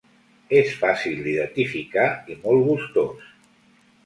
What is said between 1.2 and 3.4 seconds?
d'identificar i molt gustós.